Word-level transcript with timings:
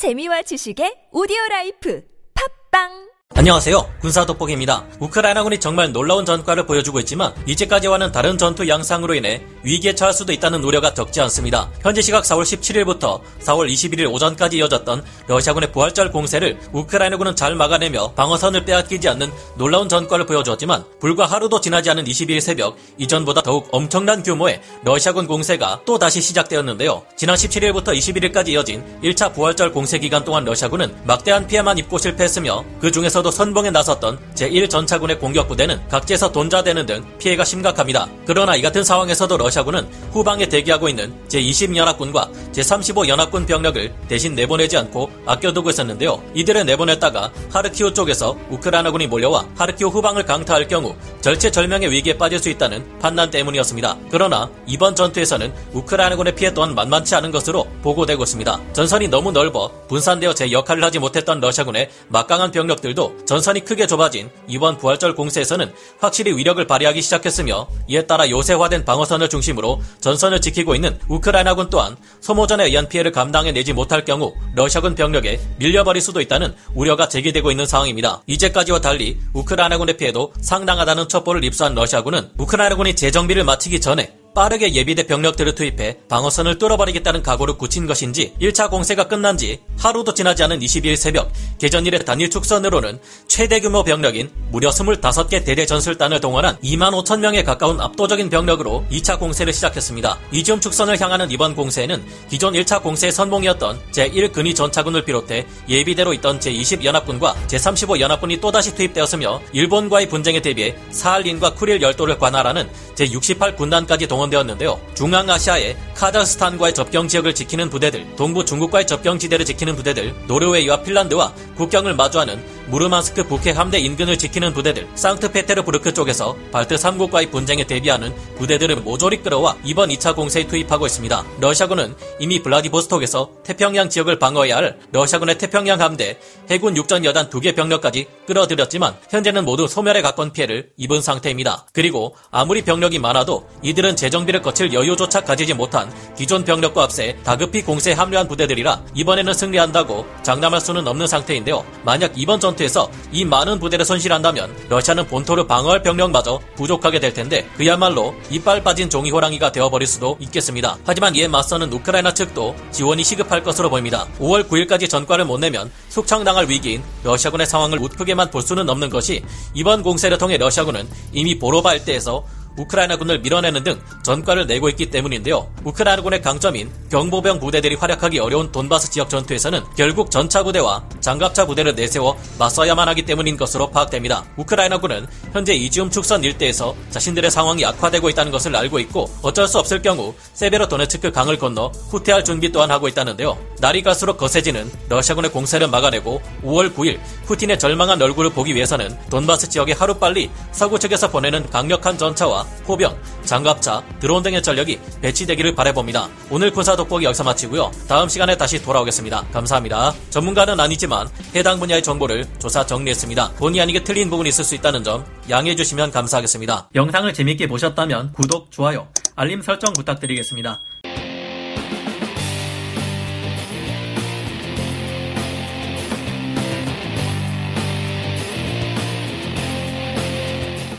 재미와 0.00 0.40
지식의 0.48 1.12
오디오 1.12 1.36
라이프. 1.50 2.00
팟빵 2.32 3.09
안녕하세요. 3.40 3.90
군사 4.02 4.26
돋보기입니다. 4.26 4.84
우크라이나군이 4.98 5.60
정말 5.60 5.92
놀라운 5.92 6.26
전과를 6.26 6.66
보여주고 6.66 7.00
있지만 7.00 7.32
이제까지와는 7.46 8.12
다른 8.12 8.36
전투 8.36 8.68
양상으로 8.68 9.14
인해 9.14 9.40
위기에 9.62 9.94
처할 9.94 10.12
수도 10.12 10.34
있다는 10.34 10.62
우려가 10.62 10.92
적지 10.92 11.22
않습니다. 11.22 11.70
현지 11.80 12.02
시각 12.02 12.24
4월 12.24 12.42
17일부터 12.42 13.22
4월 13.40 13.66
21일 13.72 14.12
오전까지 14.12 14.58
이어졌던 14.58 15.02
러시아군의 15.26 15.72
부활절 15.72 16.10
공세를 16.10 16.58
우크라이나군은 16.72 17.34
잘 17.34 17.54
막아내며 17.54 18.12
방어선을 18.12 18.66
빼앗기지 18.66 19.08
않는 19.08 19.32
놀라운 19.56 19.88
전과를 19.88 20.26
보여주었지만 20.26 20.84
불과 21.00 21.24
하루도 21.24 21.62
지나지 21.62 21.88
않은 21.88 22.04
22일 22.04 22.42
새벽 22.42 22.76
이전보다 22.98 23.40
더욱 23.40 23.68
엄청난 23.72 24.22
규모의 24.22 24.60
러시아군 24.84 25.26
공세가 25.26 25.80
또 25.86 25.98
다시 25.98 26.20
시작되었는데요. 26.20 27.04
지난 27.16 27.36
17일부터 27.36 27.96
21일까지 27.96 28.48
이어진 28.48 28.84
1차 29.02 29.32
부활절 29.32 29.72
공세 29.72 29.98
기간 29.98 30.24
동안 30.24 30.44
러시아군은 30.44 30.94
막대한 31.04 31.46
피해만 31.46 31.78
입고 31.78 31.96
실패했으며 31.96 32.64
그 32.82 32.90
중에서도 32.90 33.29
선봉에 33.30 33.70
나섰던 33.70 34.18
제1전차군의 34.34 35.20
공격 35.20 35.48
부대는 35.48 35.88
각지에서 35.88 36.32
돈좌되는 36.32 36.86
등 36.86 37.04
피해가 37.18 37.44
심각합니다. 37.44 38.08
그러나 38.26 38.56
이 38.56 38.62
같은 38.62 38.84
상황에서도 38.84 39.36
러시아군은 39.36 39.86
후방에 40.12 40.48
대기하고 40.48 40.88
있는 40.88 41.14
제20연합군과 41.28 42.52
제35연합군 42.52 43.46
병력을 43.46 43.92
대신 44.08 44.34
내보내지 44.34 44.76
않고 44.76 45.10
아껴두고 45.26 45.70
있었는데요. 45.70 46.22
이들을 46.34 46.66
내보냈다가 46.66 47.32
하르키우 47.52 47.94
쪽에서 47.94 48.36
우크라이나군이 48.50 49.06
몰려와 49.06 49.46
하르키우 49.56 49.88
후방을 49.88 50.24
강타할 50.24 50.68
경우 50.68 50.94
절체절명의 51.20 51.90
위기에 51.90 52.16
빠질 52.16 52.38
수 52.38 52.48
있다는 52.48 52.98
판단 52.98 53.30
때문이었습니다. 53.30 53.96
그러나 54.10 54.50
이번 54.66 54.94
전투에서는 54.94 55.52
우크라이나군의 55.72 56.34
피해 56.34 56.52
또한 56.54 56.74
만만치 56.74 57.14
않은 57.16 57.30
것으로 57.30 57.66
보고되고 57.82 58.22
있습니다. 58.22 58.60
전선이 58.72 59.08
너무 59.08 59.32
넓어 59.32 59.70
분산되어 59.88 60.34
제 60.34 60.50
역할을 60.50 60.82
하지 60.84 60.98
못했던 60.98 61.40
러시아군의 61.40 61.90
막강한 62.08 62.50
병력들도 62.50 63.19
전선이 63.26 63.64
크게 63.64 63.86
좁아진 63.86 64.30
이번 64.48 64.78
부활절 64.78 65.14
공세에서는 65.14 65.72
확실히 65.98 66.36
위력을 66.36 66.64
발휘하기 66.66 67.02
시작했으며 67.02 67.68
이에 67.88 68.06
따라 68.06 68.28
요새화된 68.28 68.84
방어선을 68.84 69.28
중심으로 69.28 69.80
전선을 70.00 70.40
지키고 70.40 70.74
있는 70.74 70.98
우크라이나군 71.08 71.70
또한 71.70 71.96
소모전에 72.20 72.64
의한 72.66 72.88
피해를 72.88 73.12
감당해내지 73.12 73.72
못할 73.72 74.04
경우 74.04 74.34
러시아군 74.54 74.94
병력에 74.94 75.40
밀려버릴 75.58 76.02
수도 76.02 76.20
있다는 76.20 76.54
우려가 76.74 77.08
제기되고 77.08 77.50
있는 77.50 77.66
상황입니다. 77.66 78.22
이제까지와 78.26 78.80
달리 78.80 79.18
우크라이나군의 79.32 79.96
피해도 79.96 80.32
상당하다는 80.40 81.08
첩보를 81.08 81.44
입수한 81.44 81.74
러시아군은 81.74 82.30
우크라이나군이 82.38 82.94
재정비를 82.94 83.44
마치기 83.44 83.80
전에 83.80 84.19
빠르게 84.34 84.72
예비대 84.74 85.06
병력들을 85.06 85.54
투입해 85.54 85.98
방어선을 86.08 86.58
뚫어버리겠다는 86.58 87.22
각오를 87.22 87.58
굳힌 87.58 87.86
것인지 87.86 88.34
1차 88.40 88.70
공세가 88.70 89.08
끝난 89.08 89.36
지 89.36 89.60
하루도 89.78 90.14
지나지 90.14 90.42
않은 90.44 90.60
22일 90.60 90.96
새벽 90.96 91.32
개전일의 91.58 92.04
단일 92.04 92.30
축선으로는 92.30 93.00
최대 93.26 93.60
규모 93.60 93.82
병력인 93.82 94.30
무려 94.50 94.70
25개 94.70 95.44
대대 95.44 95.66
전술단을 95.66 96.20
동원한 96.20 96.56
2만 96.58 96.92
5천 97.02 97.20
명에 97.20 97.42
가까운 97.42 97.80
압도적인 97.80 98.30
병력으로 98.30 98.84
2차 98.90 99.18
공세를 99.18 99.52
시작했습니다. 99.52 100.18
이지움 100.32 100.60
축선을 100.60 101.00
향하는 101.00 101.30
이번 101.30 101.54
공세에는 101.54 102.04
기존 102.28 102.54
1차 102.54 102.82
공세의 102.82 103.12
선봉이었던 103.12 103.80
제1근위 103.92 104.54
전차군을 104.54 105.04
비롯해 105.04 105.46
예비대로 105.68 106.12
있던 106.14 106.38
제20연합군과 106.40 107.34
제35연합군이 107.46 108.40
또다시 108.40 108.74
투입되었으며 108.74 109.40
일본과의 109.52 110.08
분쟁에 110.08 110.40
대비해 110.40 110.76
사할린과 110.90 111.54
쿠릴 111.54 111.82
열도를 111.82 112.18
관할하는 112.18 112.68
제68군단까지 112.94 114.08
동원 114.08 114.19
되었는데요. 114.28 114.78
중앙아시아의 114.94 115.76
카자흐스탄과의 116.00 116.72
접경 116.72 117.08
지역을 117.08 117.34
지키는 117.34 117.68
부대들, 117.68 118.16
동부 118.16 118.46
중국과의 118.46 118.86
접경 118.86 119.18
지대를 119.18 119.44
지키는 119.44 119.76
부대들, 119.76 120.14
노르웨이와 120.28 120.80
핀란드와 120.80 121.34
국경을 121.56 121.94
마주하는 121.94 122.42
무르만스크 122.68 123.24
북해 123.24 123.50
함대 123.50 123.78
인근을 123.78 124.16
지키는 124.16 124.54
부대들, 124.54 124.88
상트페테르부르크 124.94 125.92
쪽에서 125.92 126.36
발트 126.52 126.76
3국과의 126.76 127.30
분쟁에 127.30 127.64
대비하는 127.64 128.14
부대들을 128.38 128.76
모조리 128.76 129.18
끌어와 129.18 129.58
이번 129.62 129.90
2차 129.90 130.16
공세에 130.16 130.46
투입하고 130.46 130.86
있습니다. 130.86 131.22
러시아군은 131.38 131.94
이미 132.18 132.42
블라디보스톡에서 132.42 133.30
태평양 133.44 133.90
지역을 133.90 134.18
방어해야 134.18 134.56
할 134.56 134.78
러시아군의 134.92 135.36
태평양 135.36 135.82
함대, 135.82 136.18
해군 136.48 136.78
육전 136.78 137.04
여단 137.04 137.28
두개 137.28 137.54
병력까지 137.54 138.06
끌어들였지만 138.26 138.96
현재는 139.10 139.44
모두 139.44 139.68
소멸에 139.68 140.00
가까운 140.00 140.32
피해를 140.32 140.70
입은 140.78 141.02
상태입니다. 141.02 141.66
그리고 141.74 142.16
아무리 142.30 142.62
병력이 142.62 142.98
많아도 143.00 143.46
이들은 143.62 143.96
재정비를 143.96 144.40
거칠 144.40 144.72
여유조차 144.72 145.22
가지지 145.22 145.52
못한 145.52 145.89
기존 146.16 146.44
병력과 146.44 146.84
앞세 146.84 147.16
다급히 147.24 147.62
공세에 147.62 147.94
합류한 147.94 148.28
부대들이라 148.28 148.82
이번에는 148.94 149.32
승리한다고 149.32 150.06
장담할 150.22 150.60
수는 150.60 150.86
없는 150.86 151.06
상태인데요. 151.06 151.64
만약 151.84 152.12
이번 152.16 152.40
전투에서 152.40 152.90
이 153.12 153.24
많은 153.24 153.58
부대를 153.58 153.84
손실한다면 153.84 154.54
러시아는 154.68 155.06
본토를 155.06 155.46
방어할 155.46 155.82
병력마저 155.82 156.40
부족하게 156.56 157.00
될 157.00 157.14
텐데 157.14 157.48
그야말로 157.56 158.14
이빨 158.30 158.62
빠진 158.62 158.90
종이 158.90 159.10
호랑이가 159.10 159.52
되어버릴 159.52 159.86
수도 159.86 160.16
있겠습니다. 160.20 160.76
하지만 160.84 161.14
이에 161.16 161.28
맞서는 161.28 161.72
우크라이나 161.72 162.12
측도 162.14 162.54
지원이 162.70 163.04
시급할 163.04 163.42
것으로 163.42 163.70
보입니다. 163.70 164.06
5월 164.18 164.48
9일까지 164.48 164.88
전과를 164.88 165.24
못 165.24 165.38
내면 165.38 165.70
숙청당할 165.88 166.48
위기인 166.48 166.82
러시아군의 167.04 167.46
상황을 167.46 167.78
우크게만 167.78 168.30
볼 168.30 168.42
수는 168.42 168.68
없는 168.68 168.90
것이 168.90 169.22
이번 169.54 169.82
공세를 169.82 170.18
통해 170.18 170.36
러시아군은 170.36 170.88
이미 171.12 171.38
보로바 171.38 171.74
일대에서 171.74 172.24
우크라이나군을 172.56 173.20
밀어내는 173.20 173.64
등 173.64 173.80
전과를 174.02 174.46
내고 174.46 174.68
있기 174.68 174.90
때문인데요. 174.90 175.50
우크라이나군의 175.64 176.22
강점인 176.22 176.70
경보병 176.90 177.40
부대들이 177.40 177.76
활약하기 177.76 178.18
어려운 178.18 178.50
돈바스 178.52 178.90
지역 178.90 179.08
전투에서는 179.08 179.62
결국 179.76 180.10
전차 180.10 180.42
부대와 180.42 180.84
장갑차 181.00 181.46
부대를 181.46 181.74
내세워 181.74 182.16
맞서야만 182.38 182.88
하기 182.88 183.02
때문인 183.02 183.36
것으로 183.36 183.70
파악됩니다. 183.70 184.24
우크라이나군은 184.36 185.06
현재 185.32 185.54
이지움 185.54 185.90
축선 185.90 186.24
일대에서 186.24 186.74
자신들의 186.90 187.30
상황이 187.30 187.64
악화되고 187.64 188.08
있다는 188.10 188.32
것을 188.32 188.54
알고 188.56 188.78
있고 188.80 189.10
어쩔 189.22 189.46
수 189.46 189.58
없을 189.58 189.82
경우 189.82 190.14
세베로도네츠크 190.34 191.12
강을 191.12 191.38
건너 191.38 191.68
후퇴할 191.90 192.24
준비 192.24 192.50
또한 192.50 192.70
하고 192.70 192.88
있다는데요. 192.88 193.38
날이 193.60 193.82
갈수록 193.82 194.16
거세지는 194.16 194.70
러시아군의 194.88 195.30
공세를 195.30 195.68
막아내고 195.68 196.20
5월 196.42 196.74
9일 196.74 196.98
푸틴의 197.26 197.58
절망한 197.58 198.00
얼굴을 198.00 198.30
보기 198.30 198.54
위해서는 198.54 198.96
돈바스 199.10 199.50
지역에 199.50 199.72
하루빨리 199.72 200.30
서구 200.52 200.78
측에서 200.78 201.10
보내는 201.10 201.48
강력한 201.50 201.96
전차와 201.98 202.44
포병, 202.64 202.96
장갑차, 203.24 203.82
드론 204.00 204.22
등의 204.22 204.42
전력이 204.42 204.80
배치되기를 205.02 205.54
바라봅니다. 205.54 206.08
오늘 206.30 206.50
군사 206.50 206.74
돋보기 206.74 207.04
여기서 207.04 207.24
마치고요. 207.24 207.70
다음 207.86 208.08
시간에 208.08 208.36
다시 208.36 208.62
돌아오겠습니다. 208.62 209.26
감사합니다. 209.32 209.94
전문가는 210.10 210.58
아니 210.58 210.76
지만 210.90 211.08
해당 211.36 211.60
분야의 211.60 211.84
정보를 211.84 212.26
조사 212.40 212.66
정리했습니다. 212.66 213.34
본의 213.34 213.60
아니게 213.60 213.84
틀린 213.84 214.10
부분이 214.10 214.28
있을 214.28 214.42
수 214.42 214.56
있다는 214.56 214.82
점 214.82 215.04
양해해 215.30 215.54
주시면 215.54 215.92
감사하겠습니다. 215.92 216.70
영상을 216.74 217.14
재밌게 217.14 217.46
보셨다면 217.46 218.12
구독, 218.12 218.50
좋아요, 218.50 218.88
알림 219.14 219.40
설정 219.40 219.72
부탁드리겠습니다. 219.72 220.58